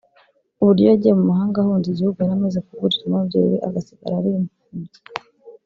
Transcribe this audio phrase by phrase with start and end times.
[0.61, 4.99] uburyo yagiye mu mahanga ahunze igihugu yari amaze kuburiramo ababyeyi be agasigara ari impubyi